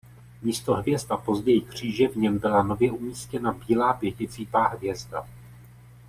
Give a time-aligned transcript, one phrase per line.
[0.41, 5.27] Místo hvězd a později kříže v něm byla nově umístěna bílá pěticípá hvězda.